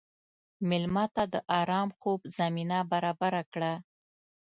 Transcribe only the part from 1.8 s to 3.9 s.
خوب زمینه برابره کړه.